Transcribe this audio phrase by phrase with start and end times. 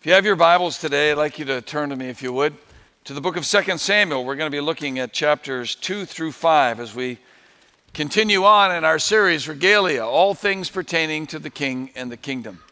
[0.00, 2.32] If you have your Bibles today, I'd like you to turn to me, if you
[2.32, 2.54] would,
[3.04, 4.24] to the book of 2 Samuel.
[4.24, 7.18] We're going to be looking at chapters 2 through 5 as we
[7.92, 12.62] continue on in our series, Regalia, all things pertaining to the king and the kingdom.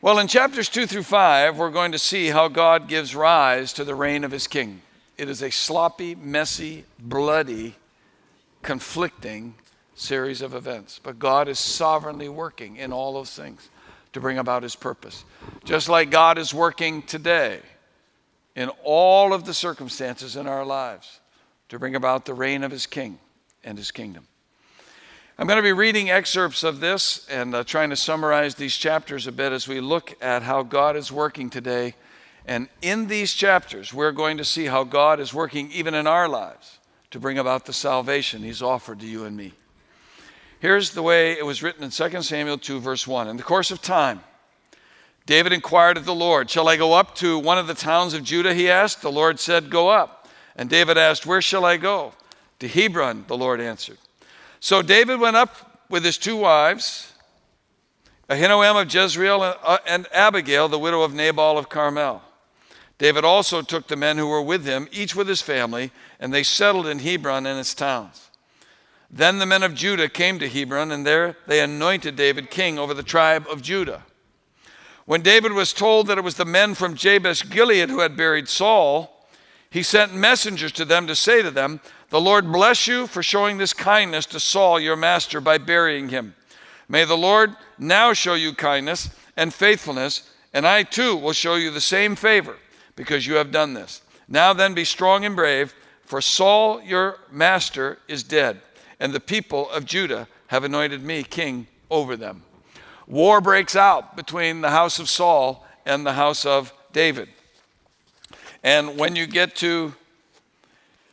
[0.00, 3.82] Well, in chapters 2 through 5, we're going to see how God gives rise to
[3.82, 4.82] the reign of his king.
[5.18, 7.74] It is a sloppy, messy, bloody,
[8.62, 9.56] conflicting
[9.96, 13.70] series of events, but God is sovereignly working in all those things
[14.12, 15.24] to bring about his purpose.
[15.64, 17.60] Just like God is working today
[18.54, 21.20] in all of the circumstances in our lives
[21.68, 23.18] to bring about the reign of his king
[23.64, 24.26] and his kingdom.
[25.38, 29.26] I'm going to be reading excerpts of this and uh, trying to summarize these chapters
[29.26, 31.94] a bit as we look at how God is working today.
[32.46, 36.28] And in these chapters, we're going to see how God is working even in our
[36.28, 36.78] lives
[37.12, 39.54] to bring about the salvation he's offered to you and me.
[40.62, 43.26] Here's the way it was written in 2 Samuel 2, verse 1.
[43.26, 44.20] In the course of time,
[45.26, 48.22] David inquired of the Lord, Shall I go up to one of the towns of
[48.22, 48.54] Judah?
[48.54, 49.02] He asked.
[49.02, 50.28] The Lord said, Go up.
[50.54, 52.12] And David asked, Where shall I go?
[52.60, 53.98] To Hebron, the Lord answered.
[54.60, 57.12] So David went up with his two wives,
[58.30, 62.22] Ahinoam of Jezreel uh, and Abigail, the widow of Nabal of Carmel.
[62.98, 66.44] David also took the men who were with him, each with his family, and they
[66.44, 68.28] settled in Hebron and its towns.
[69.12, 72.94] Then the men of Judah came to Hebron, and there they anointed David king over
[72.94, 74.04] the tribe of Judah.
[75.04, 78.48] When David was told that it was the men from Jabesh Gilead who had buried
[78.48, 79.26] Saul,
[79.68, 83.58] he sent messengers to them to say to them, The Lord bless you for showing
[83.58, 86.34] this kindness to Saul, your master, by burying him.
[86.88, 91.70] May the Lord now show you kindness and faithfulness, and I too will show you
[91.70, 92.56] the same favor
[92.96, 94.00] because you have done this.
[94.28, 98.60] Now then, be strong and brave, for Saul, your master, is dead
[99.02, 102.44] and the people of Judah have anointed me king over them.
[103.08, 107.28] War breaks out between the house of Saul and the house of David.
[108.62, 109.92] And when you get to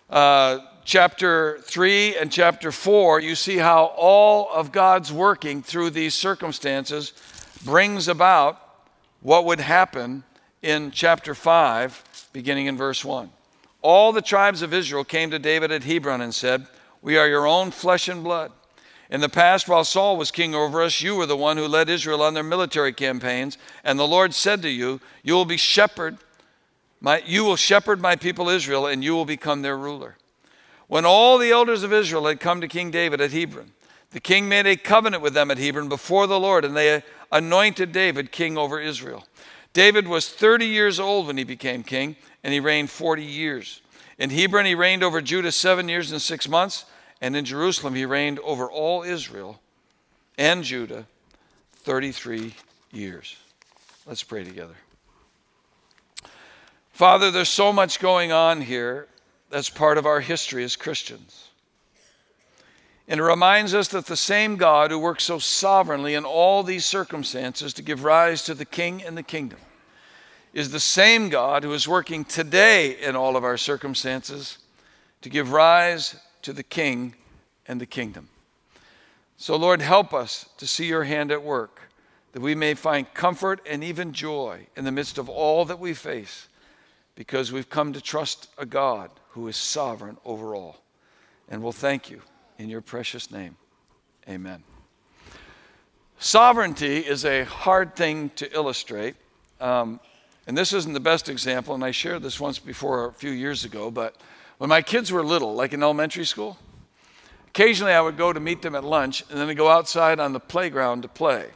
[0.07, 6.13] uh, chapter 3 and chapter 4, you see how all of God's working through these
[6.13, 7.13] circumstances
[7.66, 8.61] brings about
[9.22, 10.23] what would happen
[10.61, 13.31] in chapter 5, beginning in verse 1.
[13.81, 16.67] All the tribes of Israel came to David at Hebron and said,
[17.01, 18.51] we are your own flesh and blood.
[19.09, 21.89] In the past, while Saul was king over us, you were the one who led
[21.89, 26.17] Israel on their military campaigns, and the Lord said to you, You will be shepherd,
[27.01, 30.15] my, you will shepherd my people Israel, and you will become their ruler.
[30.87, 33.71] When all the elders of Israel had come to King David at Hebron,
[34.11, 37.91] the king made a covenant with them at Hebron before the Lord, and they anointed
[37.91, 39.25] David king over Israel.
[39.73, 43.81] David was 30 years old when he became king, and he reigned 40 years.
[44.19, 46.84] In Hebron, he reigned over Judah seven years and six months,
[47.22, 49.62] and in Jerusalem, he reigned over all Israel
[50.38, 51.07] and Judah
[51.78, 52.53] 33
[52.91, 53.38] years.
[54.06, 54.75] Let's pray together.
[56.91, 59.08] Father, there's so much going on here
[59.50, 61.47] that's part of our history as Christians.
[63.08, 66.84] And it reminds us that the same God who works so sovereignly in all these
[66.84, 69.59] circumstances to give rise to the king and the kingdom
[70.53, 74.57] is the same God who is working today in all of our circumstances
[75.21, 77.15] to give rise to the King
[77.67, 78.29] and the kingdom.
[79.37, 81.81] So, Lord, help us to see your hand at work,
[82.33, 85.93] that we may find comfort and even joy in the midst of all that we
[85.93, 86.47] face,
[87.16, 90.81] because we've come to trust a God who is sovereign over all.
[91.47, 92.21] And we'll thank you
[92.57, 93.55] in your precious name.
[94.27, 94.63] Amen.
[96.17, 99.16] Sovereignty is a hard thing to illustrate.
[99.61, 99.99] Um,
[100.49, 103.65] and this isn't the best example, and I shared this once before a few years
[103.65, 104.15] ago, but
[104.57, 106.57] when my kids were little, like in elementary school,
[107.49, 110.33] occasionally I would go to meet them at lunch and then I'd go outside on
[110.33, 111.49] the playground to play.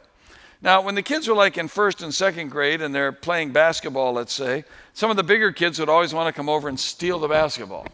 [0.62, 4.12] Now, when the kids were like in first and second grade and they're playing basketball,
[4.12, 4.62] let's say,
[4.92, 7.88] some of the bigger kids would always want to come over and steal the basketball.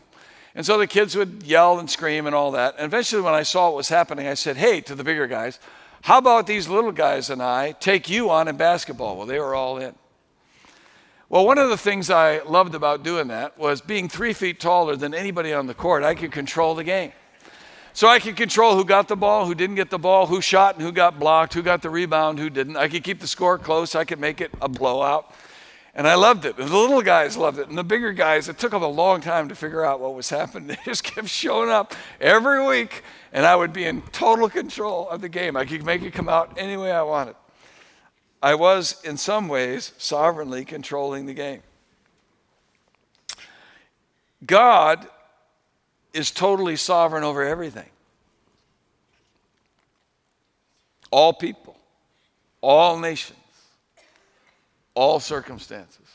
[0.54, 2.74] And so the kids would yell and scream and all that.
[2.76, 5.60] And eventually, when I saw what was happening, I said, Hey, to the bigger guys,
[6.02, 9.16] how about these little guys and I take you on in basketball?
[9.16, 9.94] Well, they were all in.
[11.30, 14.97] Well, one of the things I loved about doing that was being three feet taller
[14.97, 17.12] than anybody on the court, I could control the game.
[17.92, 20.74] So I could control who got the ball, who didn't get the ball, who shot
[20.74, 22.77] and who got blocked, who got the rebound, who didn't.
[22.77, 25.32] I could keep the score close, I could make it a blowout.
[25.94, 26.56] And I loved it.
[26.56, 27.68] The little guys loved it.
[27.68, 30.30] And the bigger guys, it took them a long time to figure out what was
[30.30, 30.66] happening.
[30.77, 35.21] They just kept showing up every week, and I would be in total control of
[35.21, 35.56] the game.
[35.56, 37.36] I could make it come out any way I wanted.
[38.42, 41.63] I was, in some ways, sovereignly controlling the game.
[44.47, 45.07] God
[46.15, 47.89] is totally sovereign over everything.
[51.10, 51.77] All people,
[52.60, 53.39] all nations,
[54.95, 56.07] all circumstances.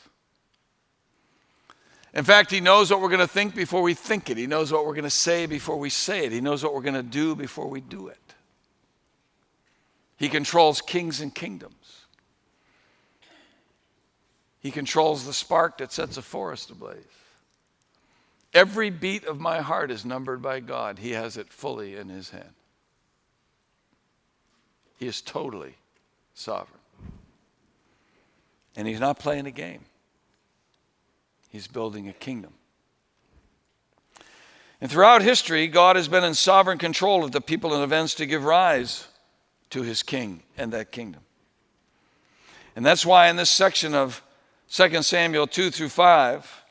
[2.12, 4.38] In fact, He knows what we're going to think before we think it.
[4.38, 6.32] He knows what we're going to say before we say it.
[6.32, 8.18] He knows what we're going to do before we do it.
[10.16, 12.05] He controls kings and kingdoms.
[14.66, 16.96] He controls the spark that sets a forest ablaze.
[18.52, 20.98] Every beat of my heart is numbered by God.
[20.98, 22.50] He has it fully in His hand.
[24.98, 25.76] He is totally
[26.34, 26.80] sovereign.
[28.74, 29.84] And He's not playing a game,
[31.48, 32.54] He's building a kingdom.
[34.80, 38.26] And throughout history, God has been in sovereign control of the people and events to
[38.26, 39.06] give rise
[39.70, 41.20] to His king and that kingdom.
[42.74, 44.24] And that's why in this section of
[44.70, 46.64] 2 Samuel 2 through 5,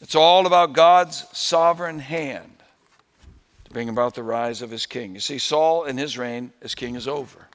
[0.00, 2.62] it's all about God's sovereign hand
[3.64, 5.14] to bring about the rise of his king.
[5.14, 7.48] You see, Saul and his reign as king is over.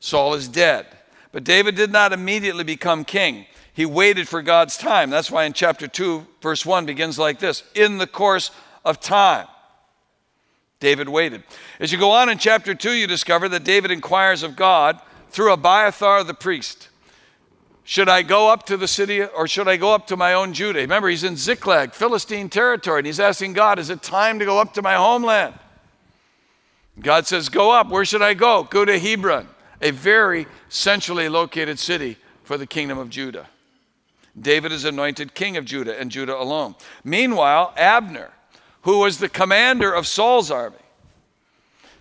[0.00, 0.86] Saul is dead.
[1.32, 3.46] But David did not immediately become king.
[3.72, 5.10] He waited for God's time.
[5.10, 8.50] That's why in chapter 2, verse 1 begins like this In the course
[8.84, 9.46] of time,
[10.80, 11.42] David waited.
[11.78, 15.00] As you go on in chapter 2, you discover that David inquires of God
[15.30, 16.88] through Abiathar the priest.
[17.88, 20.52] Should I go up to the city or should I go up to my own
[20.52, 20.80] Judah?
[20.80, 24.58] Remember, he's in Ziklag, Philistine territory, and he's asking God, Is it time to go
[24.58, 25.54] up to my homeland?
[27.00, 27.88] God says, Go up.
[27.88, 28.64] Where should I go?
[28.64, 29.48] Go to Hebron,
[29.80, 33.48] a very centrally located city for the kingdom of Judah.
[34.38, 36.74] David is anointed king of Judah and Judah alone.
[37.04, 38.32] Meanwhile, Abner,
[38.82, 40.76] who was the commander of Saul's army,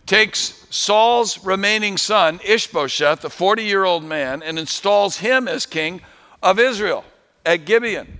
[0.07, 6.01] takes Saul's remaining son, Ishbosheth, a 40 year old man, and installs him as king
[6.41, 7.03] of Israel
[7.45, 8.19] at Gibeon.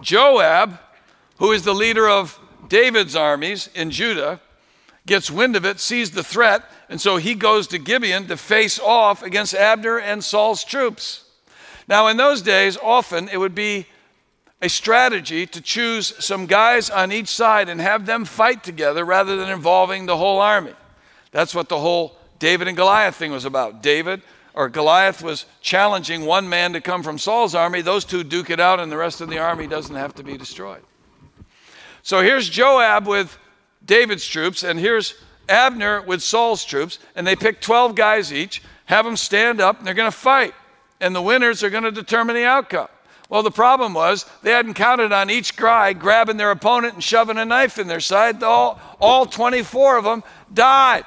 [0.00, 0.78] Joab,
[1.38, 2.38] who is the leader of
[2.68, 4.40] David's armies in Judah,
[5.06, 8.78] gets wind of it, sees the threat, and so he goes to Gibeon to face
[8.78, 11.24] off against Abner and Saul's troops.
[11.88, 13.86] Now, in those days, often it would be
[14.62, 19.36] a strategy to choose some guys on each side and have them fight together rather
[19.36, 20.74] than involving the whole army.
[21.30, 23.82] That's what the whole David and Goliath thing was about.
[23.82, 24.22] David
[24.54, 27.82] or Goliath was challenging one man to come from Saul's army.
[27.82, 30.38] Those two duke it out, and the rest of the army doesn't have to be
[30.38, 30.82] destroyed.
[32.02, 33.36] So here's Joab with
[33.84, 35.14] David's troops, and here's
[35.48, 39.86] Abner with Saul's troops, and they pick 12 guys each, have them stand up, and
[39.86, 40.54] they're going to fight.
[41.00, 42.88] And the winners are going to determine the outcome.
[43.28, 47.38] Well, the problem was they hadn't counted on each guy grabbing their opponent and shoving
[47.38, 48.42] a knife in their side.
[48.42, 51.04] All, all 24 of them died.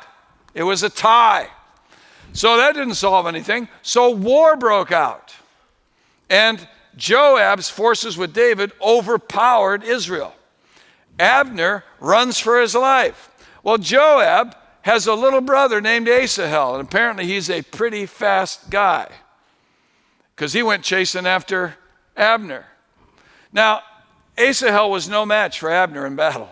[0.53, 1.47] It was a tie.
[2.33, 3.69] So that didn't solve anything.
[3.81, 5.33] So war broke out.
[6.29, 6.67] And
[6.97, 10.35] Joab's forces with David overpowered Israel.
[11.17, 13.29] Abner runs for his life.
[13.63, 19.09] Well, Joab has a little brother named Asahel, and apparently he's a pretty fast guy
[20.35, 21.75] because he went chasing after
[22.19, 22.65] Abner.
[23.51, 23.81] Now,
[24.37, 26.49] Asahel was no match for Abner in battle.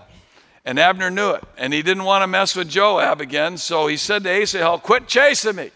[0.65, 1.43] And Abner knew it.
[1.57, 3.57] And he didn't want to mess with Joab again.
[3.57, 5.71] So he said to Asahel, Quit chasing me.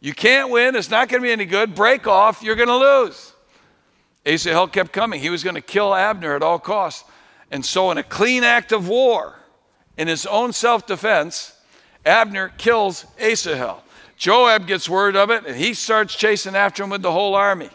[0.00, 0.76] You can't win.
[0.76, 1.74] It's not going to be any good.
[1.74, 2.42] Break off.
[2.42, 3.32] You're going to lose.
[4.24, 5.20] Asahel kept coming.
[5.20, 7.04] He was going to kill Abner at all costs.
[7.50, 9.34] And so, in a clean act of war,
[9.96, 11.58] in his own self defense,
[12.04, 13.82] Abner kills Asahel.
[14.16, 17.70] Joab gets word of it and he starts chasing after him with the whole army.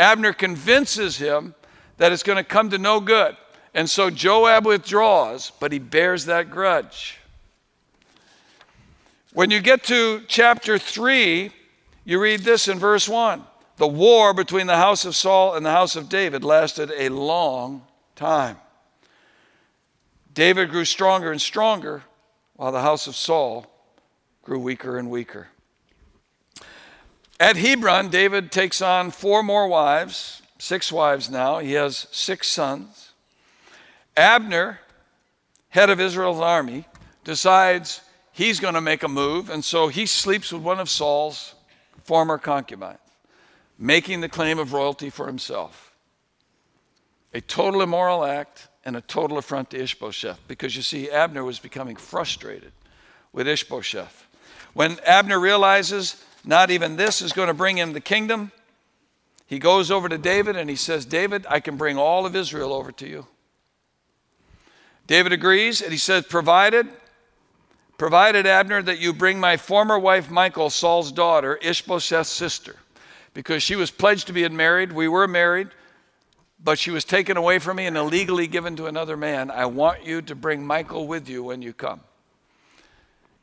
[0.00, 1.54] Abner convinces him
[1.98, 3.36] that it's going to come to no good.
[3.74, 7.18] And so Joab withdraws, but he bears that grudge.
[9.32, 11.52] When you get to chapter 3,
[12.04, 13.44] you read this in verse 1.
[13.76, 17.82] The war between the house of Saul and the house of David lasted a long
[18.16, 18.56] time.
[20.34, 22.02] David grew stronger and stronger,
[22.56, 23.66] while the house of Saul
[24.42, 25.48] grew weaker and weaker.
[27.40, 31.58] At Hebron, David takes on four more wives, six wives now.
[31.58, 33.12] He has six sons.
[34.14, 34.80] Abner,
[35.70, 36.84] head of Israel's army,
[37.24, 41.54] decides he's going to make a move, and so he sleeps with one of Saul's
[42.02, 42.98] former concubines,
[43.78, 45.94] making the claim of royalty for himself.
[47.32, 51.58] A total immoral act and a total affront to Ishbosheth, because you see, Abner was
[51.58, 52.72] becoming frustrated
[53.32, 54.26] with Ishbosheth.
[54.74, 58.52] When Abner realizes not even this is going to bring him the kingdom.
[59.46, 62.72] He goes over to David and he says, David, I can bring all of Israel
[62.72, 63.26] over to you.
[65.06, 66.86] David agrees and he says, Provided,
[67.98, 72.76] provided Abner, that you bring my former wife Michal, Saul's daughter, Ishbosheth's sister,
[73.34, 74.92] because she was pledged to be married.
[74.92, 75.68] We were married,
[76.62, 79.50] but she was taken away from me and illegally given to another man.
[79.50, 82.02] I want you to bring Michal with you when you come.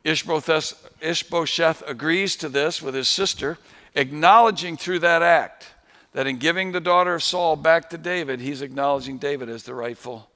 [0.08, 3.58] Ishbosheth agrees to this with his sister,
[3.94, 5.68] acknowledging through that act
[6.14, 9.74] that in giving the daughter of Saul back to David, he's acknowledging David as the
[9.74, 10.30] rightful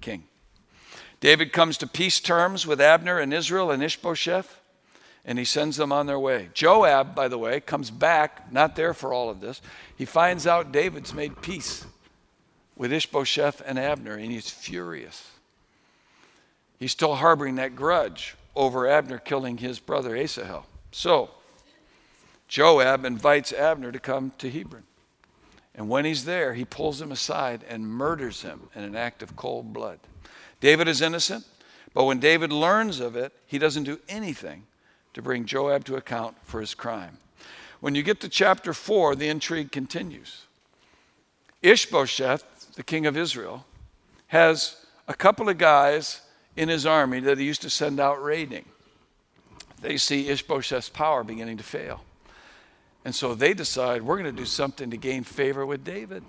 [0.00, 0.24] king.
[1.20, 4.60] David comes to peace terms with Abner and Israel and Ishbosheth,
[5.24, 6.48] and he sends them on their way.
[6.52, 9.62] Joab, by the way, comes back, not there for all of this.
[9.96, 11.86] He finds out David's made peace
[12.74, 15.30] with Ishbosheth and Abner, and he's furious.
[16.80, 20.66] He's still harboring that grudge over Abner killing his brother Asahel.
[20.90, 21.30] So,
[22.48, 24.84] Joab invites Abner to come to Hebron.
[25.74, 29.36] And when he's there, he pulls him aside and murders him in an act of
[29.36, 29.98] cold blood.
[30.60, 31.44] David is innocent,
[31.94, 34.64] but when David learns of it, he doesn't do anything
[35.14, 37.18] to bring Joab to account for his crime.
[37.80, 40.42] When you get to chapter 4, the intrigue continues.
[41.62, 43.66] Ishbosheth, the king of Israel,
[44.28, 44.76] has
[45.08, 46.20] a couple of guys
[46.56, 48.64] in his army that he used to send out raiding.
[49.80, 52.02] They see Ishbosheth's power beginning to fail.
[53.04, 56.22] And so they decide we're going to do something to gain favor with David.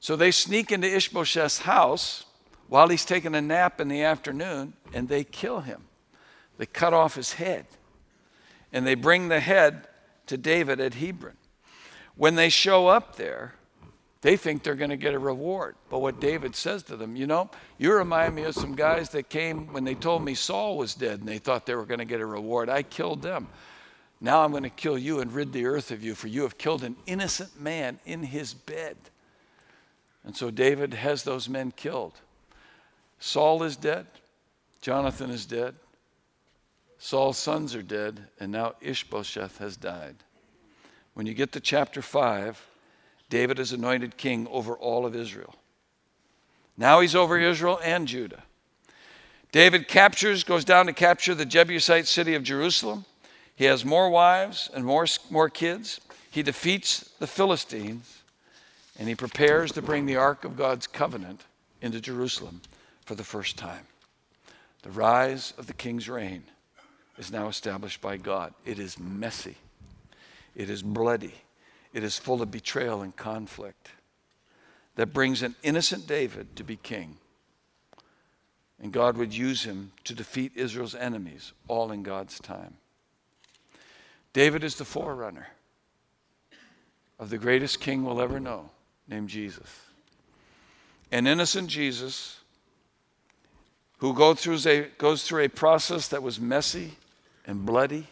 [0.00, 2.24] So they sneak into Ishbosheth's house
[2.68, 5.82] while he's taking a nap in the afternoon and they kill him.
[6.56, 7.66] They cut off his head
[8.72, 9.86] and they bring the head
[10.26, 11.36] to David at Hebron.
[12.16, 13.54] When they show up there,
[14.20, 15.76] they think they're going to get a reward.
[15.90, 19.28] But what David says to them, you know, you remind me of some guys that
[19.28, 22.04] came when they told me Saul was dead and they thought they were going to
[22.04, 22.68] get a reward.
[22.68, 23.46] I killed them.
[24.20, 26.58] Now I'm going to kill you and rid the earth of you, for you have
[26.58, 28.96] killed an innocent man in his bed.
[30.24, 32.14] And so David has those men killed.
[33.20, 34.06] Saul is dead,
[34.80, 35.74] Jonathan is dead,
[36.98, 40.16] Saul's sons are dead, and now Ishbosheth has died.
[41.14, 42.60] When you get to chapter 5,
[43.30, 45.54] David is anointed king over all of Israel.
[46.76, 48.42] Now he's over Israel and Judah.
[49.50, 53.04] David captures, goes down to capture the Jebusite city of Jerusalem.
[53.56, 56.00] He has more wives and more, more kids.
[56.30, 58.22] He defeats the Philistines
[58.98, 61.42] and he prepares to bring the Ark of God's covenant
[61.80, 62.60] into Jerusalem
[63.04, 63.86] for the first time.
[64.82, 66.44] The rise of the king's reign
[67.16, 68.54] is now established by God.
[68.64, 69.56] It is messy,
[70.54, 71.34] it is bloody,
[71.92, 73.90] it is full of betrayal and conflict
[74.96, 77.16] that brings an innocent David to be king.
[78.80, 82.74] And God would use him to defeat Israel's enemies, all in God's time.
[84.32, 85.48] David is the forerunner
[87.18, 88.70] of the greatest king we'll ever know,
[89.08, 89.80] named Jesus.
[91.10, 92.38] An innocent Jesus
[93.98, 94.40] who goes
[95.24, 96.98] through a process that was messy
[97.46, 98.06] and bloody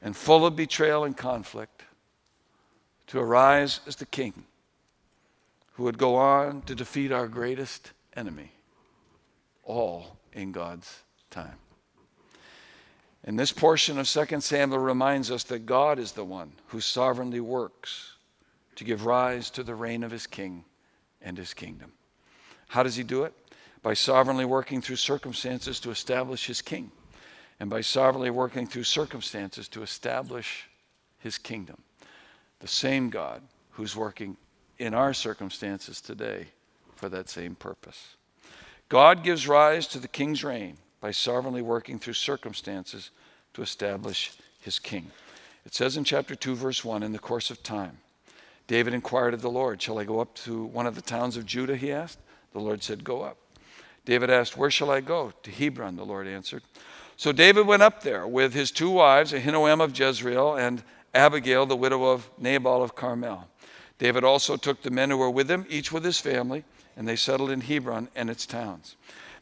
[0.00, 1.82] and full of betrayal and conflict
[3.10, 4.44] to arise as the king
[5.72, 8.52] who would go on to defeat our greatest enemy,
[9.64, 11.56] all in God's time.
[13.24, 17.40] And this portion of 2 Samuel reminds us that God is the one who sovereignly
[17.40, 18.12] works
[18.76, 20.64] to give rise to the reign of his king
[21.20, 21.90] and his kingdom.
[22.68, 23.34] How does he do it?
[23.82, 26.92] By sovereignly working through circumstances to establish his king,
[27.58, 30.68] and by sovereignly working through circumstances to establish
[31.18, 31.82] his kingdom.
[32.60, 34.36] The same God who's working
[34.78, 36.46] in our circumstances today
[36.94, 38.16] for that same purpose.
[38.88, 43.10] God gives rise to the king's reign by sovereignly working through circumstances
[43.54, 45.10] to establish his king.
[45.64, 47.98] It says in chapter 2, verse 1 In the course of time,
[48.66, 51.46] David inquired of the Lord, Shall I go up to one of the towns of
[51.46, 51.76] Judah?
[51.76, 52.18] He asked.
[52.52, 53.36] The Lord said, Go up.
[54.04, 55.32] David asked, Where shall I go?
[55.42, 56.62] To Hebron, the Lord answered.
[57.16, 60.82] So David went up there with his two wives, Ahinoam of Jezreel and
[61.14, 63.48] Abigail, the widow of Nabal of Carmel.
[63.98, 66.64] David also took the men who were with him, each with his family,
[66.96, 68.96] and they settled in Hebron and its towns.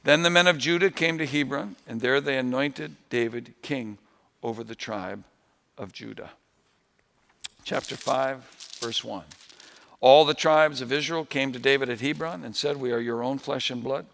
[0.04, 3.98] Then the men of Judah came to Hebron, and there they anointed David king
[4.42, 5.24] over the tribe
[5.76, 6.30] of Judah.
[7.64, 9.24] Chapter 5, verse 1.
[10.00, 13.22] All the tribes of Israel came to David at Hebron and said, We are your
[13.22, 14.06] own flesh and blood.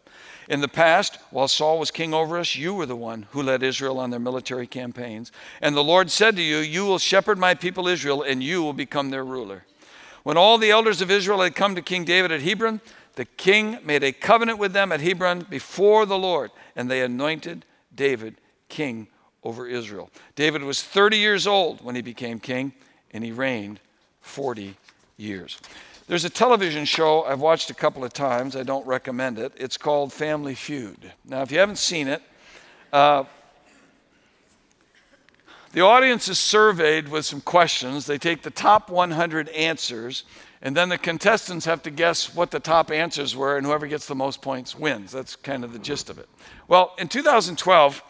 [0.49, 3.63] In the past, while Saul was king over us, you were the one who led
[3.63, 5.33] Israel on their military campaigns.
[5.63, 8.75] And the Lord said to you, You will shepherd my people Israel, and you will
[8.75, 9.65] become their ruler.
[10.23, 12.81] When all the elders of Israel had come to King David at Hebron,
[13.15, 17.65] the king made a covenant with them at Hebron before the Lord, and they anointed
[17.95, 18.37] David
[18.69, 19.09] king
[19.43, 20.11] over Israel.
[20.35, 22.73] David was 30 years old when he became king,
[23.13, 23.81] and he reigned
[24.21, 24.77] 40
[25.17, 25.59] years.
[26.07, 28.57] There's a television show I've watched a couple of times.
[28.57, 29.53] I don't recommend it.
[29.57, 31.13] It's called Family Feud.
[31.25, 32.23] Now, if you haven't seen it,
[32.93, 33.25] uh,
[35.73, 38.07] the audience is surveyed with some questions.
[38.07, 40.25] They take the top 100 answers
[40.65, 44.07] and then the contestants have to guess what the top answers were, and whoever gets
[44.07, 45.13] the most points wins.
[45.13, 46.27] That's kind of the gist of it.
[46.69, 48.03] Well, in 2012,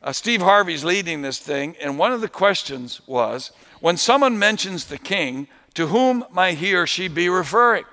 [0.00, 3.50] uh, Steve Harvey's leading this thing, and one of the questions was
[3.80, 7.84] when someone mentions the king, to whom might he or she be referring?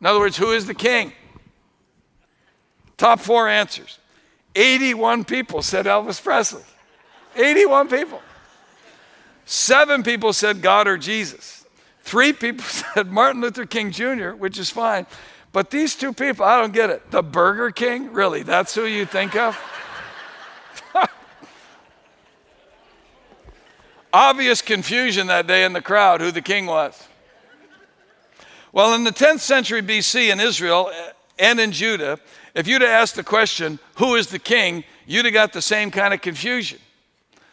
[0.00, 1.12] In other words, who is the king?
[2.96, 3.98] Top four answers
[4.54, 6.64] 81 people said Elvis Presley.
[7.36, 8.20] 81 people.
[9.44, 11.64] Seven people said God or Jesus.
[12.02, 12.64] Three people
[12.94, 15.06] said Martin Luther King Jr., which is fine.
[15.52, 17.10] But these two people, I don't get it.
[17.10, 18.12] The Burger King?
[18.12, 18.42] Really?
[18.42, 19.58] That's who you think of?
[24.12, 27.07] Obvious confusion that day in the crowd who the king was.
[28.72, 32.18] Well, in the 10th century BC in Israel eh, and in Judah,
[32.54, 35.90] if you'd have asked the question, who is the king, you'd have got the same
[35.90, 36.78] kind of confusion.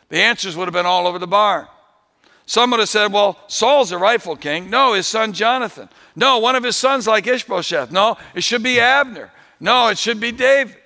[0.10, 1.68] The answers would have been all over the barn.
[2.46, 4.70] Some would have said, well, Saul's the rightful king.
[4.70, 5.90] No, his son Jonathan.
[6.16, 7.92] No, one of his sons like Ishbosheth.
[7.92, 9.32] No, it should be Abner.
[9.60, 10.78] No, it should be David.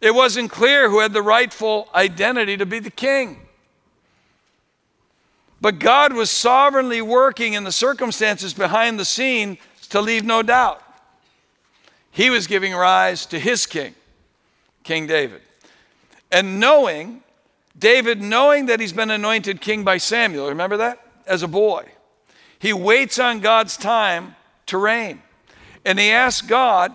[0.00, 3.40] It wasn't clear who had the rightful identity to be the king.
[5.60, 9.58] But God was sovereignly working in the circumstances behind the scene
[9.90, 10.82] to leave no doubt.
[12.10, 13.94] He was giving rise to his king,
[14.84, 15.42] King David.
[16.32, 17.22] And knowing,
[17.78, 20.98] David, knowing that he's been anointed king by Samuel, remember that?
[21.26, 21.86] As a boy,
[22.58, 24.34] he waits on God's time
[24.66, 25.22] to reign.
[25.84, 26.92] And he asks God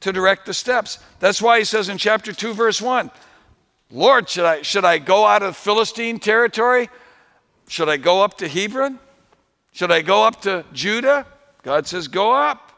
[0.00, 0.98] to direct the steps.
[1.20, 3.10] That's why he says in chapter 2, verse 1,
[3.90, 6.88] Lord, should I, should I go out of Philistine territory?
[7.68, 8.98] Should I go up to Hebron?
[9.72, 11.26] Should I go up to Judah?
[11.62, 12.70] God says, Go up.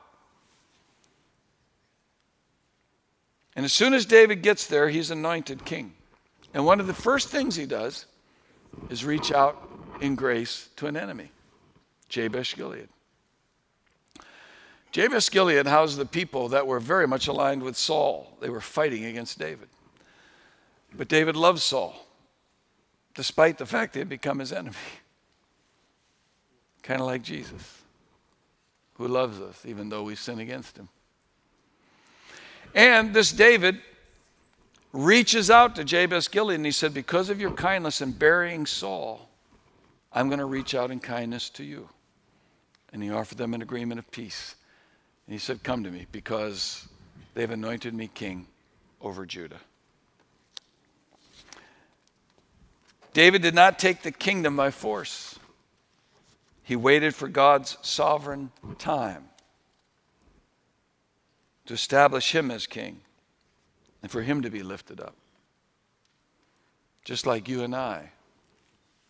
[3.57, 5.95] And as soon as David gets there, he's anointed king.
[6.53, 8.07] And one of the first things he does
[8.91, 9.69] is reach out
[10.01, 11.31] in grace to an enemy,
[12.09, 12.89] Jabesh Gilead.
[14.91, 18.37] Jabesh Gilead housed the people that were very much aligned with Saul.
[18.41, 19.69] They were fighting against David.
[20.97, 22.04] But David loved Saul
[23.15, 24.77] despite the fact they had become his enemy.
[26.83, 27.83] kind of like Jesus,
[28.95, 30.89] who loves us even though we sin against him.
[32.75, 33.79] And this David
[34.93, 39.29] reaches out to Jabesh Gilead and he said, Because of your kindness in burying Saul,
[40.13, 41.89] I'm going to reach out in kindness to you.
[42.93, 44.55] And he offered them an agreement of peace.
[45.27, 46.89] And he said, Come to me because
[47.35, 48.47] they've anointed me king
[49.01, 49.61] over Judah.
[53.15, 55.39] David did not take the kingdom by force,
[56.65, 59.29] he waited for God's sovereign time
[61.67, 63.01] to establish him as king
[64.03, 65.15] and for him to be lifted up.
[67.05, 68.11] Just like you and I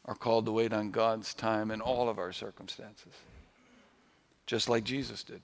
[0.04, 3.12] are called to wait on God's time in all of our circumstances,
[4.46, 5.40] just like Jesus did.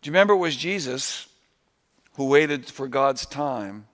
[0.00, 1.26] Do you remember it was Jesus
[2.14, 3.86] who waited for God's time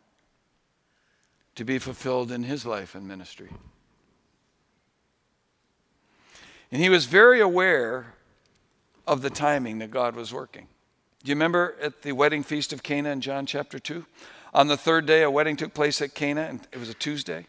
[1.57, 3.49] to be fulfilled in his life and ministry.
[6.71, 8.15] And he was very aware
[9.07, 10.69] of the timing that God was working.
[11.25, 14.05] Do you remember at the wedding feast of Cana in John chapter 2?
[14.53, 17.47] On the third day, a wedding took place at Cana, and it was a Tuesday.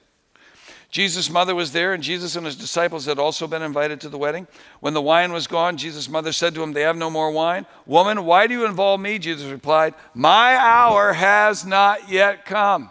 [0.89, 4.17] Jesus' mother was there, and Jesus and his disciples had also been invited to the
[4.17, 4.47] wedding.
[4.79, 7.65] When the wine was gone, Jesus' mother said to him, They have no more wine.
[7.85, 9.19] Woman, why do you involve me?
[9.19, 12.89] Jesus replied, My hour has not yet come.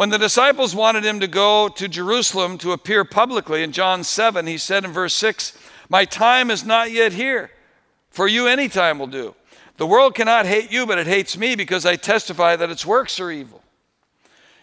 [0.00, 4.46] When the disciples wanted him to go to Jerusalem to appear publicly in John 7,
[4.46, 5.52] he said in verse 6,
[5.90, 7.50] My time is not yet here.
[8.08, 9.34] For you, any time will do.
[9.76, 13.20] The world cannot hate you, but it hates me because I testify that its works
[13.20, 13.62] are evil.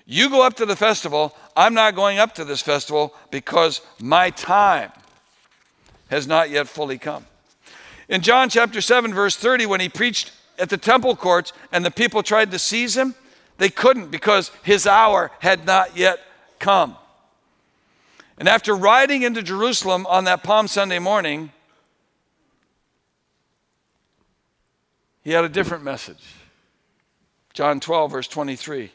[0.08, 1.38] You go up to the festival.
[1.56, 4.92] I'm not going up to this festival because my time
[6.10, 7.28] has not yet fully come.
[8.10, 11.92] In John chapter 7, verse 30, when he preached at the temple courts and the
[11.92, 13.14] people tried to seize him,
[13.58, 16.20] they couldn't because his hour had not yet
[16.60, 16.96] come.
[18.38, 21.52] And after riding into Jerusalem on that Palm Sunday morning,
[25.24, 26.24] he had a different message.
[27.54, 28.92] John 12, verse 23.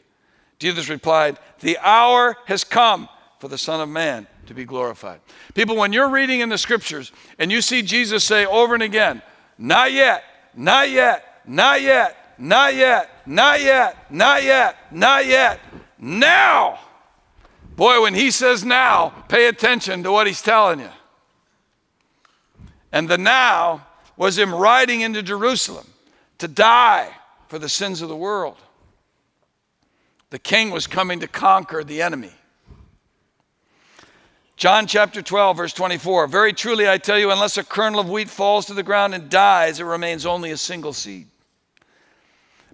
[0.59, 5.19] Jesus replied, The hour has come for the Son of Man to be glorified.
[5.53, 9.21] People, when you're reading in the scriptures and you see Jesus say over and again,
[9.57, 10.23] Not yet,
[10.55, 15.61] not yet, not yet, not yet, not yet, not yet, not yet,
[15.97, 16.77] now.
[17.77, 20.89] Boy, when he says now, pay attention to what he's telling you.
[22.91, 25.87] And the now was him riding into Jerusalem
[26.39, 27.11] to die
[27.47, 28.57] for the sins of the world.
[30.29, 32.33] The king was coming to conquer the enemy.
[34.57, 36.27] John chapter 12, verse 24.
[36.27, 39.29] Very truly I tell you, unless a kernel of wheat falls to the ground and
[39.29, 41.27] dies, it remains only a single seed.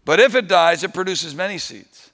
[0.10, 2.10] But if it dies, it produces many seeds.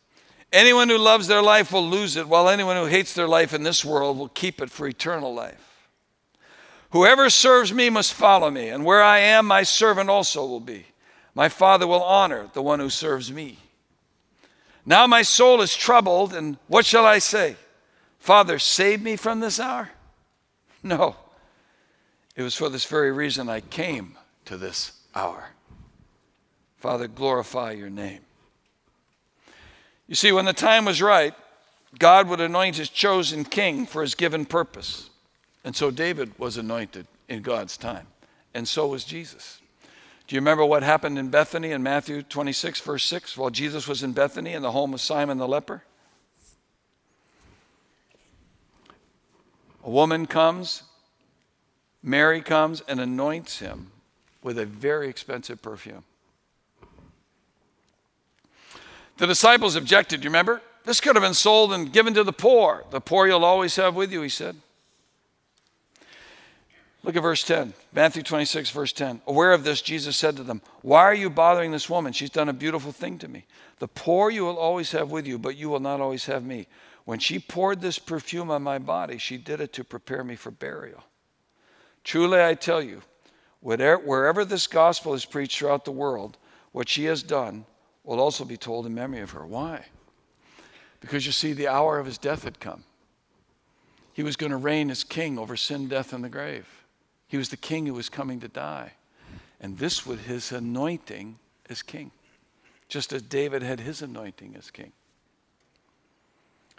[0.52, 3.64] Anyone who loves their life will lose it, while anyone who hates their life in
[3.64, 5.88] this world will keep it for eternal life.
[6.90, 10.88] Whoever serves me must follow me, and where I am, my servant also will be.
[11.36, 13.60] My Father will honor the one who serves me.
[14.86, 17.56] Now my soul is troubled, and what shall I say?
[18.20, 19.92] Father, save me from this hour?
[20.84, 21.16] No.
[22.36, 25.52] It was for this very reason I came to this hour.
[26.80, 28.22] Father, glorify your name.
[30.08, 31.34] You see, when the time was right,
[31.98, 35.10] God would anoint his chosen king for his given purpose.
[35.64, 38.08] And so David was anointed in God's time,
[38.54, 39.60] and so was Jesus.
[40.28, 44.04] Do you remember what happened in Bethany in Matthew 26, verse 6, while Jesus was
[44.04, 45.84] in Bethany in the home of Simon the leper?
[49.84, 50.84] A woman comes,
[52.02, 53.92] Mary comes and anoints him
[54.42, 56.04] with a very expensive perfume.
[59.18, 60.62] The disciples objected, you remember?
[60.84, 62.84] This could have been sold and given to the poor.
[62.92, 64.56] The poor you'll always have with you, he said.
[67.04, 69.22] Look at verse 10, Matthew 26, verse 10.
[69.28, 72.14] Aware of this, Jesus said to them, Why are you bothering this woman?
[72.14, 73.46] She's done a beautiful thing to me.
[73.78, 76.68] The poor you will always have with you, but you will not always have me.
[77.06, 80.50] When she poured this perfume on my body, she did it to prepare me for
[80.50, 81.04] burial.
[82.04, 83.04] Truly, I tell you,
[83.62, 86.38] wherever this gospel is preached throughout the world,
[86.72, 87.66] what she has done
[88.06, 89.46] will also be told in memory of her.
[89.46, 89.86] Why?
[91.00, 92.84] Because you see, the hour of his death had come.
[94.14, 96.68] He was going to reign as king over sin, death, and the grave.
[97.28, 98.94] He was the king who was coming to die.
[99.60, 101.38] And this was his anointing
[101.70, 102.12] as king,
[102.88, 104.92] just as David had his anointing as king.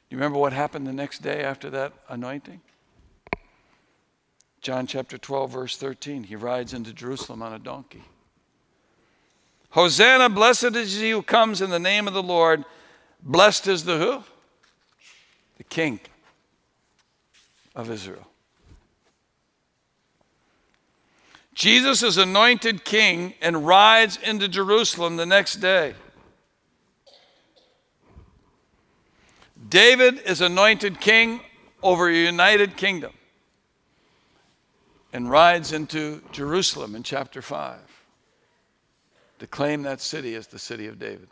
[0.09, 2.61] You remember what happened the next day after that anointing?
[4.61, 6.25] John chapter 12, verse 13.
[6.25, 8.05] He rides into Jerusalem on a donkey.
[9.71, 12.65] Hosanna, blessed is he who comes in the name of the Lord.
[13.23, 14.25] Blessed is the who?
[15.59, 16.01] The King
[17.75, 18.27] of Israel.
[21.55, 25.95] Jesus is anointed king and rides into Jerusalem the next day.
[29.69, 31.41] David is anointed king
[31.83, 33.13] over a united kingdom
[35.13, 37.96] and rides into Jerusalem in chapter 5
[39.39, 41.29] to claim that city as the city of David.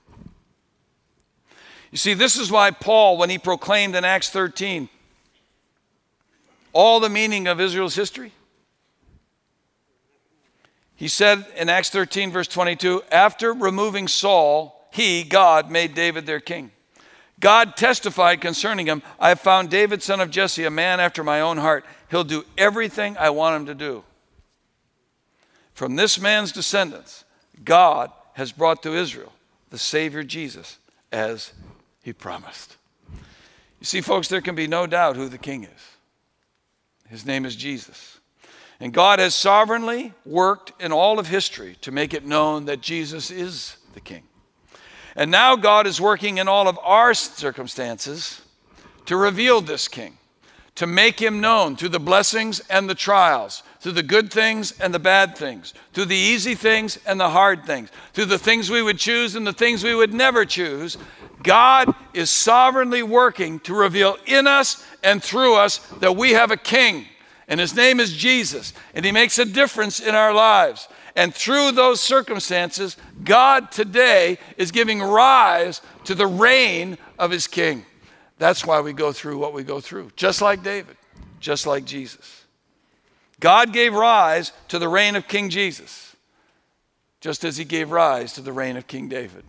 [1.91, 4.89] You see, this is why Paul, when he proclaimed in Acts 13
[6.73, 8.33] all the meaning of Israel's history,
[10.97, 16.41] he said in Acts 13, verse 22, after removing Saul, he, God, made David their
[16.41, 16.71] king.
[17.41, 21.41] God testified concerning him, I have found David, son of Jesse, a man after my
[21.41, 21.85] own heart.
[22.11, 24.05] He'll do everything I want him to do.
[25.75, 27.24] From this man's descendants,
[27.63, 29.33] God has brought to Israel
[29.71, 30.79] the Savior Jesus
[31.13, 31.53] as
[32.03, 32.77] he promised.
[33.81, 35.89] You see, folks, there can be no doubt who the king is.
[37.09, 38.19] His name is Jesus.
[38.81, 43.31] And God has sovereignly worked in all of history to make it known that Jesus
[43.31, 44.25] is the king.
[45.17, 48.43] And now God is working in all of our circumstances
[49.07, 50.19] to reveal this king,
[50.77, 54.93] to make him known through the blessings and the trials, through the good things and
[54.93, 58.83] the bad things, through the easy things and the hard things, through the things we
[58.83, 60.97] would choose and the things we would never choose.
[61.43, 66.57] God is sovereignly working to reveal in us and through us that we have a
[66.57, 67.07] king,
[67.47, 70.89] and his name is Jesus, and he makes a difference in our lives.
[71.15, 77.85] And through those circumstances, God today is giving rise to the reign of his king.
[78.39, 80.97] That's why we go through what we go through, just like David,
[81.41, 82.45] just like Jesus.
[83.41, 86.17] God gave rise to the reign of King Jesus,
[87.21, 89.45] just as he gave rise to the reign of King David.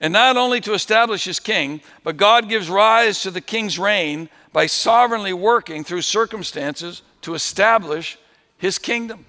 [0.00, 4.30] And not only to establish his king, but God gives rise to the king's reign
[4.52, 8.18] by sovereignly working through circumstances to establish
[8.56, 9.26] his kingdom.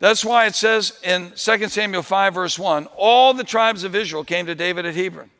[0.00, 4.24] That's why it says in 2 Samuel 5, verse 1 all the tribes of Israel
[4.24, 5.30] came to David at Hebron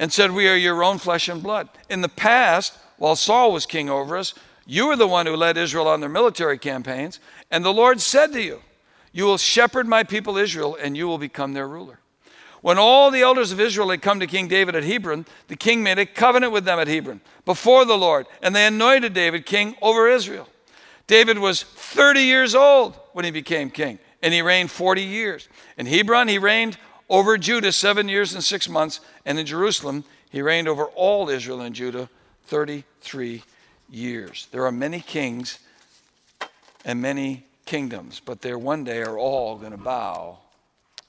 [0.00, 1.68] and said, We are your own flesh and blood.
[1.90, 4.34] In the past, while Saul was king over us,
[4.66, 8.32] you were the one who led Israel on their military campaigns, and the Lord said
[8.32, 8.62] to you,
[9.12, 12.00] You will shepherd my people Israel, and you will become their ruler.
[12.62, 15.82] When all the elders of Israel had come to King David at Hebron, the king
[15.82, 19.76] made a covenant with them at Hebron before the Lord, and they anointed David king
[19.82, 20.48] over Israel.
[21.06, 25.48] David was 30 years old when he became king, and he reigned 40 years.
[25.76, 26.78] In Hebron, he reigned
[27.10, 31.60] over Judah seven years and six months, and in Jerusalem, he reigned over all Israel
[31.60, 32.08] and Judah
[32.46, 33.42] 33
[33.90, 34.46] years.
[34.52, 35.58] There are many kings
[36.84, 40.38] and many kingdoms, but there one day are all going to bow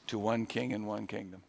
[0.07, 1.41] to one king and one kingdom.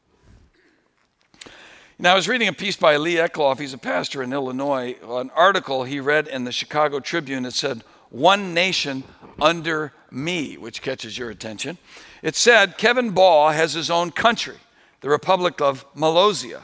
[1.99, 5.31] Now, I was reading a piece by Lee Eclov, he's a pastor in Illinois, an
[5.35, 9.05] article he read in the Chicago Tribune that said, One nation
[9.41, 11.79] under me, which catches your attention.
[12.23, 14.57] It said, Kevin Baugh has his own country,
[15.01, 16.63] the Republic of Molossia.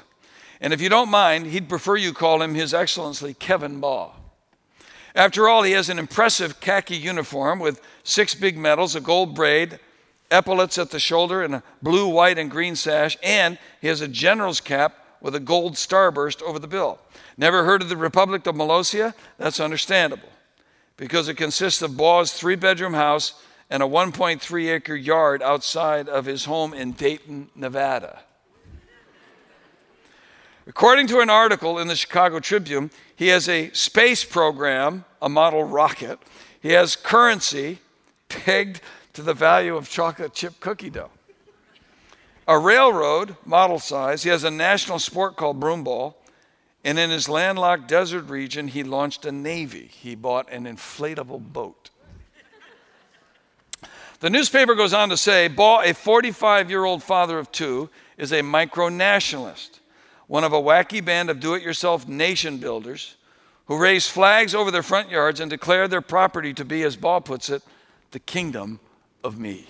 [0.60, 4.12] And if you don't mind, he'd prefer you call him His Excellency Kevin Baugh.
[5.14, 9.80] After all, he has an impressive khaki uniform with six big medals, a gold braid,
[10.30, 14.08] epaulets at the shoulder, and a blue, white, and green sash, and he has a
[14.08, 17.00] general's cap with a gold starburst over the bill.
[17.36, 19.14] Never heard of the Republic of Molossia?
[19.38, 20.28] That's understandable
[20.96, 23.34] because it consists of Baugh's three bedroom house
[23.70, 28.20] and a 1.3 acre yard outside of his home in Dayton, Nevada.
[30.66, 35.64] According to an article in the Chicago Tribune, he has a space program, a model
[35.64, 36.18] rocket.
[36.60, 37.78] He has currency
[38.28, 38.80] pegged
[39.14, 41.10] to the value of chocolate chip cookie dough
[42.48, 44.22] a railroad model size.
[44.22, 46.14] He has a national sport called broomball.
[46.82, 49.90] And in his landlocked desert region, he launched a navy.
[49.92, 51.90] He bought an inflatable boat.
[54.20, 58.32] The newspaper goes on to say Baugh, a 45 year old father of two, is
[58.32, 59.80] a micro nationalist,
[60.26, 63.16] one of a wacky band of do it yourself nation builders
[63.66, 67.20] who raise flags over their front yards and declare their property to be, as Baugh
[67.20, 67.62] puts it,
[68.10, 68.80] the kingdom
[69.22, 69.66] of me.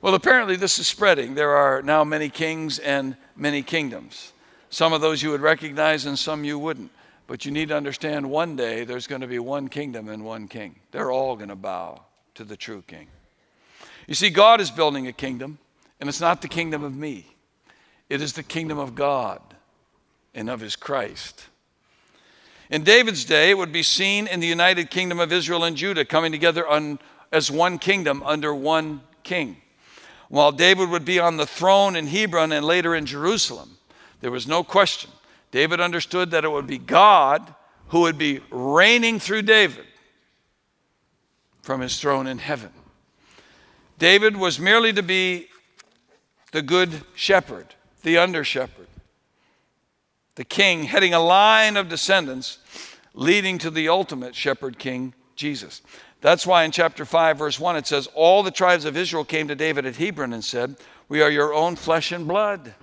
[0.00, 1.34] Well, apparently this is spreading.
[1.34, 4.32] There are now many kings and many kingdoms.
[4.70, 6.90] Some of those you would recognize and some you wouldn't.
[7.26, 10.48] But you need to understand one day there's going to be one kingdom and one
[10.48, 10.76] king.
[10.90, 12.02] They're all going to bow
[12.34, 13.08] to the true king.
[14.06, 15.58] You see, God is building a kingdom,
[16.00, 17.26] and it's not the kingdom of me,
[18.08, 19.40] it is the kingdom of God
[20.34, 21.46] and of his Christ.
[22.70, 26.06] In David's day, it would be seen in the united kingdom of Israel and Judah
[26.06, 26.98] coming together on,
[27.30, 29.58] as one kingdom under one king.
[30.28, 33.76] While David would be on the throne in Hebron and later in Jerusalem,
[34.22, 35.10] there was no question.
[35.50, 37.54] David understood that it would be God
[37.88, 39.84] who would be reigning through David
[41.60, 42.72] from his throne in heaven.
[44.02, 45.46] David was merely to be
[46.50, 48.88] the good shepherd, the under shepherd,
[50.34, 52.58] the king heading a line of descendants
[53.14, 55.82] leading to the ultimate shepherd king, Jesus.
[56.20, 59.46] That's why in chapter 5, verse 1, it says, All the tribes of Israel came
[59.46, 60.74] to David at Hebron and said,
[61.08, 62.74] We are your own flesh and blood.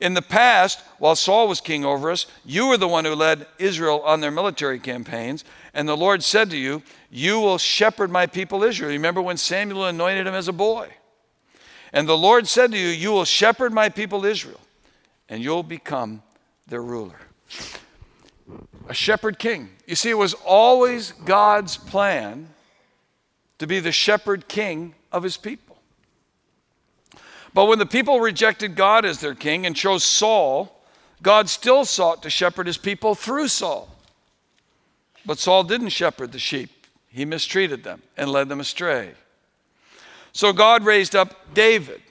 [0.00, 3.46] In the past, while Saul was king over us, you were the one who led
[3.58, 5.44] Israel on their military campaigns.
[5.72, 8.90] And the Lord said to you, You will shepherd my people Israel.
[8.90, 10.90] Remember when Samuel anointed him as a boy?
[11.92, 14.60] And the Lord said to you, You will shepherd my people Israel,
[15.28, 16.22] and you'll become
[16.66, 17.18] their ruler
[18.88, 19.70] a shepherd king.
[19.86, 22.48] You see, it was always God's plan
[23.58, 25.63] to be the shepherd king of his people.
[27.54, 30.82] But when the people rejected God as their king and chose Saul,
[31.22, 33.88] God still sought to shepherd his people through Saul.
[35.24, 36.70] But Saul didn't shepherd the sheep,
[37.08, 39.12] he mistreated them and led them astray.
[40.32, 42.02] So God raised up David,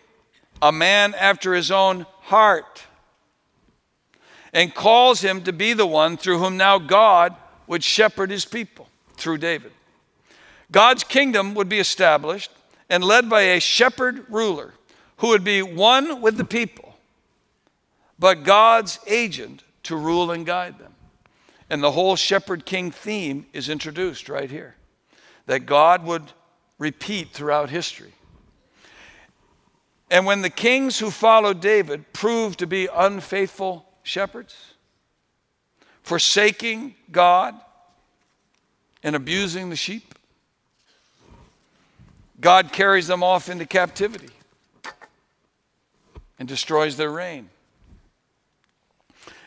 [0.61, 2.85] a man after his own heart
[4.53, 7.35] and calls him to be the one through whom now God
[7.67, 9.71] would shepherd his people through David.
[10.71, 12.51] God's kingdom would be established
[12.89, 14.73] and led by a shepherd ruler
[15.23, 16.97] who would be one with the people,
[18.19, 20.91] but God's agent to rule and guide them.
[21.69, 24.75] And the whole shepherd king theme is introduced right here
[25.45, 26.33] that God would
[26.77, 28.11] repeat throughout history.
[30.11, 34.73] And when the kings who followed David proved to be unfaithful shepherds,
[36.01, 37.55] forsaking God
[39.01, 40.15] and abusing the sheep.
[42.41, 44.32] God carries them off into captivity
[46.43, 47.49] and destroys their reign.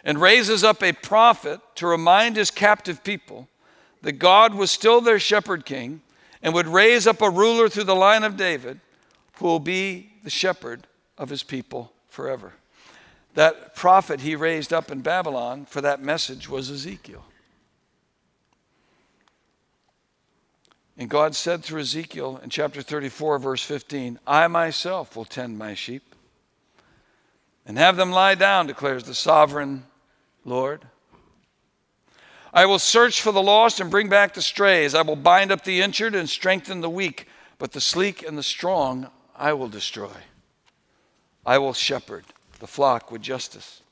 [0.02, 3.48] And raises up a prophet to remind his captive people
[4.00, 6.00] that God was still their shepherd king
[6.40, 8.80] and would raise up a ruler through the line of David
[9.34, 10.86] who will be the shepherd
[11.18, 12.54] of his people forever.
[13.34, 17.26] That prophet he raised up in Babylon for that message was Ezekiel.
[20.96, 25.74] And God said through Ezekiel in chapter 34, verse 15, I myself will tend my
[25.74, 26.14] sheep
[27.66, 29.84] and have them lie down, declares the sovereign
[30.44, 30.82] Lord.
[32.54, 34.94] I will search for the lost and bring back the strays.
[34.94, 37.26] I will bind up the injured and strengthen the weak,
[37.58, 40.16] but the sleek and the strong I will destroy.
[41.44, 42.24] I will shepherd
[42.60, 43.82] the flock with justice.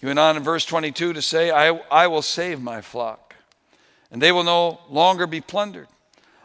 [0.00, 3.36] He went on in verse 22 to say, I, I will save my flock,
[4.10, 5.88] and they will no longer be plundered.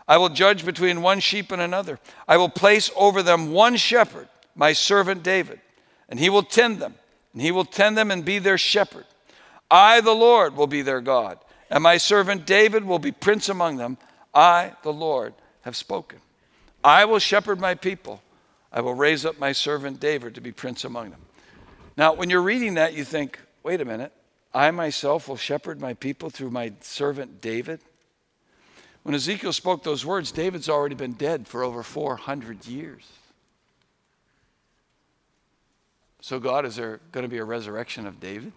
[0.08, 2.00] I will judge between one sheep and another.
[2.28, 5.60] I will place over them one shepherd my servant David,
[6.10, 6.96] and he will tend them,
[7.34, 9.06] and he will tend them and be their shepherd.
[9.70, 11.40] I, the Lord, will be their God,
[11.70, 13.98] and my servant David will be prince among them.
[14.34, 16.20] I, the Lord, have spoken.
[16.84, 18.22] I will shepherd my people.
[18.72, 21.22] I will raise up my servant David to be prince among them.
[21.98, 24.12] Now, when you're reading that, you think, wait a minute,
[24.54, 27.80] I myself will shepherd my people through my servant David?
[29.04, 33.04] When Ezekiel spoke those words, David's already been dead for over 400 years.
[36.26, 38.52] So, God, is there going to be a resurrection of David?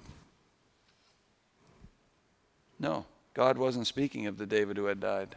[2.80, 3.04] No,
[3.34, 5.36] God wasn't speaking of the David who had died.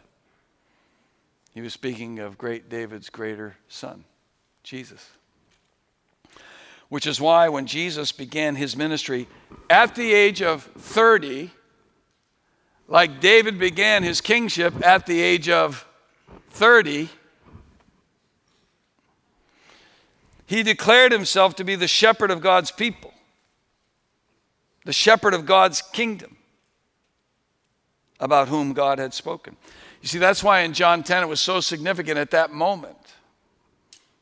[1.52, 4.04] He was speaking of great David's greater son,
[4.62, 5.10] Jesus.
[6.88, 9.28] Which is why when Jesus began his ministry
[9.68, 11.50] at the age of 30,
[12.88, 15.86] like David began his kingship at the age of
[16.52, 17.10] 30,
[20.52, 23.14] he declared himself to be the shepherd of God's people,
[24.84, 26.36] the shepherd of God's kingdom,
[28.20, 29.56] about whom God had spoken.
[30.02, 32.98] You see, that's why in John 10 it was so significant at that moment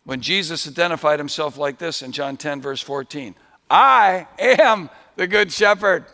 [0.04, 3.34] when Jesus identified himself like this in John 10, verse 14
[3.68, 6.04] I am the good shepherd.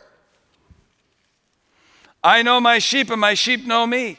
[2.24, 4.16] I know my sheep, and my sheep know me.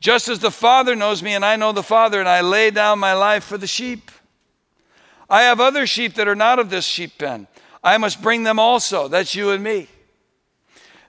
[0.00, 2.98] Just as the Father knows me, and I know the Father, and I lay down
[2.98, 4.10] my life for the sheep.
[5.30, 7.46] I have other sheep that are not of this sheep pen.
[7.82, 9.06] I must bring them also.
[9.06, 9.86] That's you and me.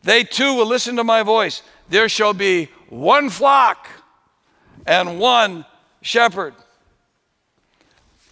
[0.04, 1.64] They too will listen to my voice.
[1.90, 3.88] There shall be one flock
[4.86, 5.66] and one
[6.02, 6.54] shepherd,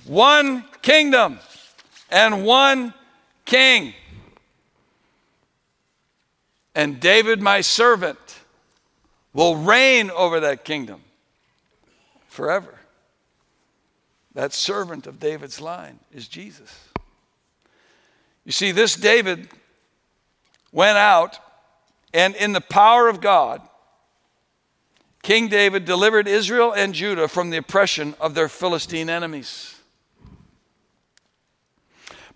[0.05, 1.39] one kingdom
[2.09, 2.93] and one
[3.45, 3.93] king.
[6.73, 8.17] And David, my servant,
[9.33, 11.01] will reign over that kingdom
[12.27, 12.78] forever.
[14.39, 16.73] That servant of David's line is Jesus.
[18.45, 19.49] You see, this David
[20.71, 21.37] went out
[22.13, 23.61] and, in the power of God,
[25.23, 29.75] King David delivered Israel and Judah from the oppression of their Philistine enemies.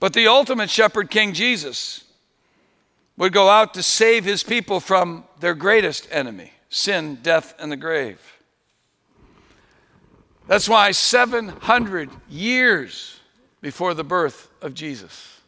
[0.01, 2.03] But the ultimate shepherd, King Jesus,
[3.15, 7.77] would go out to save his people from their greatest enemy sin, death, and the
[7.77, 8.19] grave.
[10.47, 13.19] That's why 700 years
[13.61, 15.39] before the birth of Jesus,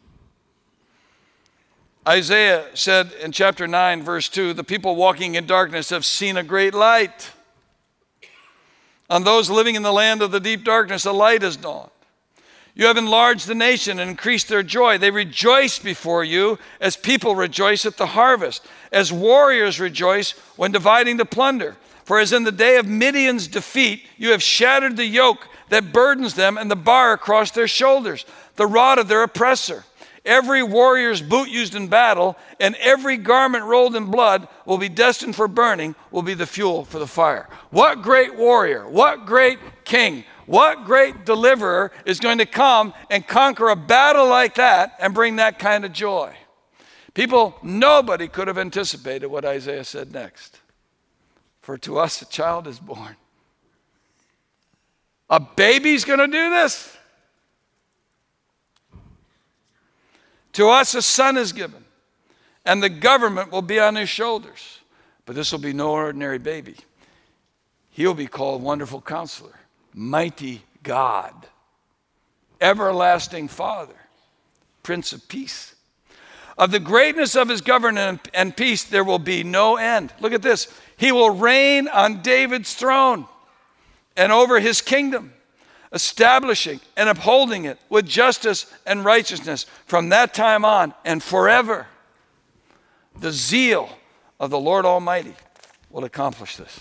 [2.08, 6.44] Isaiah said in chapter 9, verse 2 the people walking in darkness have seen a
[6.44, 7.32] great light.
[9.10, 11.92] On those living in the land of the deep darkness, a light has dawned.
[12.74, 14.98] You have enlarged the nation and increased their joy.
[14.98, 21.18] They rejoice before you as people rejoice at the harvest, as warriors rejoice when dividing
[21.18, 21.78] the plunder.
[22.06, 26.36] For as in the day of Midian's defeat, you have shattered the yoke that burdens
[26.36, 29.84] them and the bar across their shoulders, the rod of their oppressor.
[30.24, 35.36] Every warrior's boot used in battle and every garment rolled in blood will be destined
[35.36, 37.50] for burning, will be the fuel for the fire.
[37.72, 43.70] What great warrior, what great king, what great deliverer is going to come and conquer
[43.70, 46.36] a battle like that and bring that kind of joy?
[47.16, 50.60] People, nobody could have anticipated what Isaiah said next.
[51.66, 53.16] For to us a child is born.
[55.32, 56.96] A baby's going to do this?
[60.54, 61.84] To us a son is given,
[62.66, 64.78] and the government will be on his shoulders.
[65.26, 66.76] But this will be no ordinary baby.
[67.90, 69.60] He'll be called Wonderful Counselor,
[69.92, 71.48] Mighty God,
[72.62, 73.98] Everlasting Father,
[74.84, 75.74] Prince of Peace.
[76.60, 80.14] Of the greatness of his government and peace, there will be no end.
[80.22, 80.72] Look at this.
[80.98, 83.26] He will reign on David's throne
[84.16, 85.34] and over his kingdom,
[85.92, 91.88] establishing and upholding it with justice and righteousness from that time on and forever.
[93.20, 93.90] The zeal
[94.40, 95.36] of the Lord Almighty
[95.90, 96.80] will accomplish this.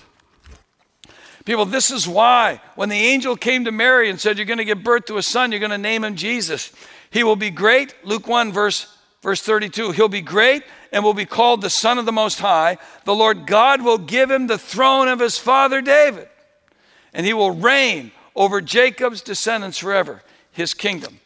[1.45, 4.65] People, this is why when the angel came to Mary and said, You're going to
[4.65, 6.73] give birth to a son, you're going to name him Jesus.
[7.11, 7.95] He will be great.
[8.03, 8.94] Luke 1, verse
[9.25, 10.63] Verse 32 He'll be great
[10.93, 12.77] and will be called the Son of the Most High.
[13.05, 16.29] The Lord God will give him the throne of his father David,
[17.15, 20.23] and he will reign over Jacob's descendants forever.
[20.53, 21.21] His kingdom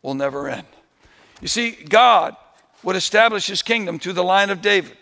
[0.00, 0.66] will never end.
[1.42, 2.34] You see, God
[2.82, 4.96] would establish his kingdom through the line of David,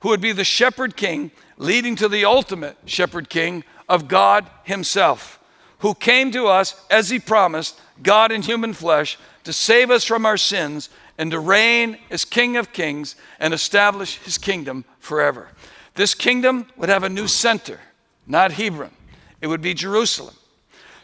[0.00, 5.40] who would be the shepherd king, leading to the ultimate shepherd king of God himself,
[5.78, 10.26] who came to us as he promised, God in human flesh, to save us from
[10.26, 15.48] our sins and to reign as King of Kings and establish his kingdom forever.
[15.94, 17.80] This kingdom would have a new center,
[18.26, 18.90] not Hebron,
[19.40, 20.34] it would be Jerusalem.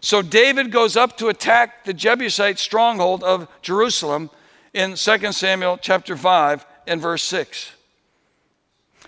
[0.00, 4.30] So David goes up to attack the Jebusite stronghold of Jerusalem
[4.72, 7.72] in 2 Samuel chapter 5 and verse 6.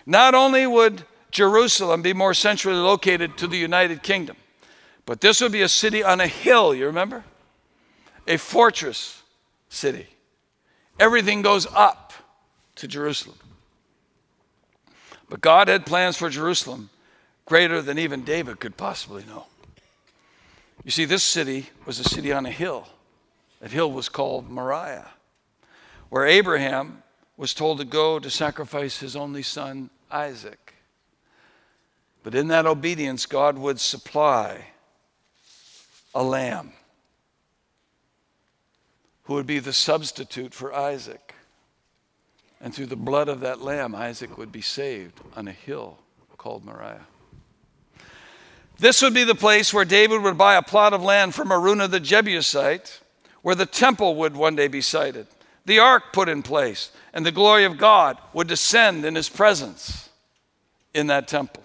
[0.05, 4.37] Not only would Jerusalem be more centrally located to the United Kingdom,
[5.07, 7.25] but this would be a city on a hill, you remember?
[8.29, 9.23] A fortress
[9.69, 10.07] city.
[10.99, 12.13] Everything goes up
[12.77, 13.39] to Jerusalem.
[15.29, 16.91] But God had plans for Jerusalem
[17.47, 19.47] greater than even David could possibly know.
[20.85, 22.89] You see, this city was a city on a hill.
[23.61, 25.11] That hill was called Moriah,
[26.09, 27.03] where Abraham
[27.37, 30.75] was told to go to sacrifice his only son, Isaac.
[32.23, 34.67] But in that obedience, God would supply
[36.15, 36.73] a lamb
[39.25, 41.35] who would be the substitute for Isaac.
[42.61, 45.99] And through the blood of that lamb, Isaac would be saved on a hill
[46.39, 47.07] called Moriah.
[48.79, 51.89] This would be the place where David would buy a plot of land from Araunah
[51.89, 53.01] the Jebusite,
[53.43, 55.27] where the temple would one day be sited,
[55.65, 60.09] the ark put in place, and the glory of God would descend in his presence
[60.95, 61.63] in that temple.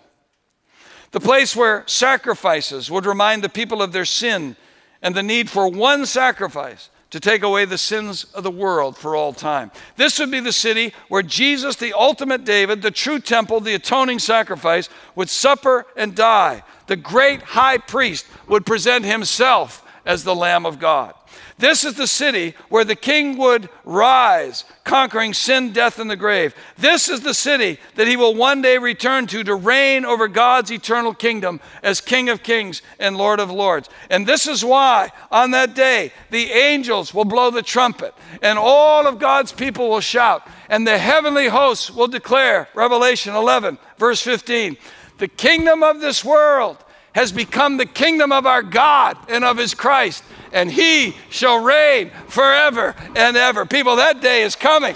[1.12, 4.55] The place where sacrifices would remind the people of their sin
[5.01, 9.16] and the need for one sacrifice to take away the sins of the world for
[9.16, 9.72] all time.
[9.95, 14.20] This would be the city where Jesus, the ultimate David, the true temple, the atoning
[14.20, 16.64] sacrifice, would suffer and die.
[16.88, 21.14] The great high priest would present himself as the Lamb of God.
[21.60, 26.53] This is the city where the king would rise, conquering sin, death, and the grave.
[26.78, 30.72] This is the city that he will one day return to to reign over God's
[30.72, 33.89] eternal kingdom as King of kings and Lord of lords.
[34.12, 39.08] And this is why on that day the angels will blow the trumpet and all
[39.08, 44.78] of God's people will shout and the heavenly hosts will declare, Revelation 11, verse 15,
[45.18, 46.78] the kingdom of this world
[47.18, 52.11] has become the kingdom of our God and of his Christ and he shall reign
[52.28, 53.65] forever and ever.
[53.65, 54.95] People, that day is coming.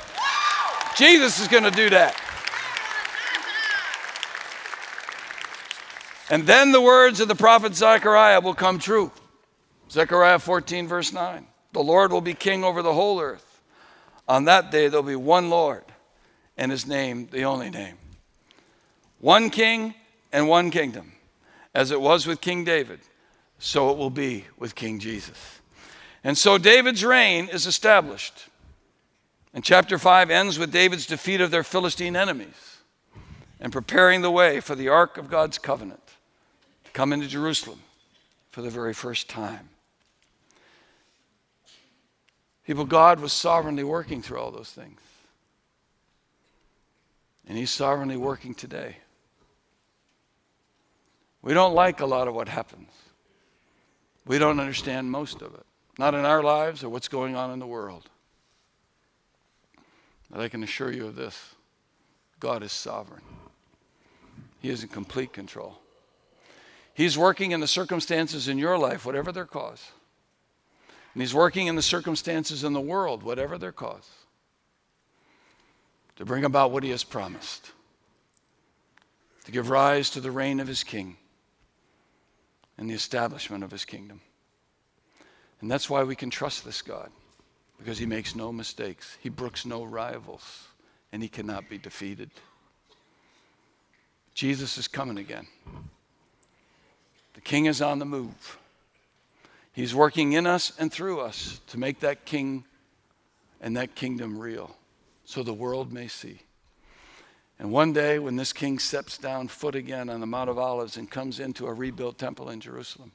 [0.95, 2.15] Jesus is going to do that.
[6.30, 9.11] And then the words of the prophet Zechariah will come true.
[9.89, 11.47] Zechariah 14, verse 9.
[11.74, 13.61] The Lord will be king over the whole earth.
[14.28, 15.84] On that day, there'll be one Lord,
[16.55, 17.97] and his name, the only name.
[19.19, 19.95] One king
[20.32, 21.13] and one kingdom,
[21.74, 22.99] as it was with King David
[23.61, 25.59] so it will be with King Jesus.
[26.24, 28.47] And so David's reign is established.
[29.53, 32.80] And chapter 5 ends with David's defeat of their Philistine enemies
[33.59, 36.01] and preparing the way for the ark of God's covenant
[36.86, 37.80] to come into Jerusalem
[38.49, 39.69] for the very first time.
[42.65, 44.99] People, God was sovereignly working through all those things.
[47.47, 48.97] And He's sovereignly working today.
[51.42, 52.89] We don't like a lot of what happens.
[54.26, 55.66] We don't understand most of it,
[55.98, 58.10] not in our lives or what's going on in the world.
[60.30, 61.56] But I can assure you of this
[62.39, 63.24] God is sovereign,
[64.60, 65.80] He is in complete control.
[66.94, 69.92] He's working in the circumstances in your life, whatever their cause.
[71.14, 74.08] And He's working in the circumstances in the world, whatever their cause,
[76.18, 77.72] to bring about what He has promised,
[79.46, 81.18] to give rise to the reign of His King
[82.82, 84.20] and the establishment of his kingdom.
[85.62, 87.12] And that's why we can trust this God,
[87.78, 90.68] because he makes no mistakes, he brooks no rivals,
[91.12, 92.32] and he cannot be defeated.
[94.34, 95.46] Jesus is coming again.
[97.36, 98.58] The king is on the move.
[99.74, 102.66] He's working in us and through us to make that king
[103.62, 104.76] and that kingdom real
[105.24, 106.40] so the world may see.
[107.62, 110.97] And one day, when this king steps down foot again on the Mount of Olives
[110.97, 113.12] and comes into a rebuilt temple in Jerusalem,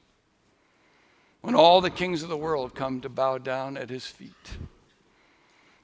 [1.41, 4.31] when all the kings of the world come to bow down at his feet,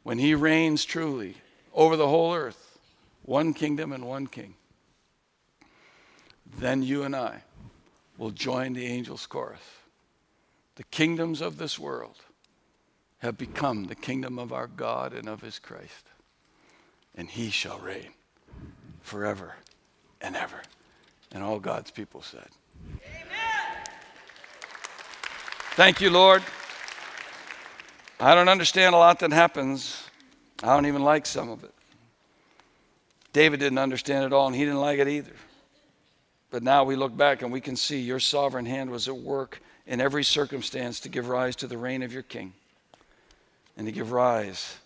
[0.04, 1.36] when he reigns truly
[1.74, 2.80] over the whole earth,
[3.24, 4.56] one kingdom and one king,
[6.58, 7.44] then you and I
[8.18, 9.60] will join the angels' chorus.
[10.76, 12.16] The kingdoms of this world
[13.18, 16.06] have become the kingdom of our God and of his Christ,
[17.14, 18.14] and he shall reign
[19.04, 19.54] forever
[20.22, 20.62] and ever.
[21.32, 22.48] And all God's people said,
[23.06, 23.86] Amen.
[25.76, 26.42] Thank you, Lord.
[28.20, 30.10] I don't understand a lot that happens.
[30.64, 31.74] I don't even like some of it.
[33.34, 35.34] David didn't understand it all, and he didn't like it either.
[36.52, 39.60] But now we look back and we can see your sovereign hand was at work
[39.88, 42.54] in every circumstance to give rise to the reign of your king
[43.76, 44.78] and to give rise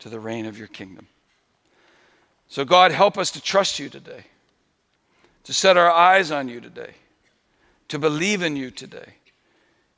[0.00, 1.06] to the reign of your kingdom.
[2.50, 4.24] So, God, help us to trust you today,
[5.44, 6.94] to set our eyes on you today,
[7.86, 9.14] to believe in you today,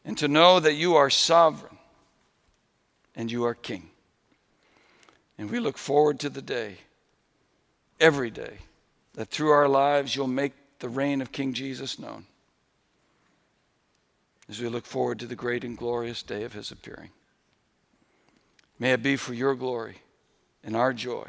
[0.04, 1.78] and to know that you are sovereign
[3.16, 3.88] and you are king.
[5.38, 6.76] And we look forward to the day,
[7.98, 8.58] every day,
[9.14, 12.26] that through our lives you'll make the reign of King Jesus known
[14.50, 17.10] as we look forward to the great and glorious day of his appearing.
[18.78, 19.96] May it be for your glory
[20.62, 21.28] and our joy.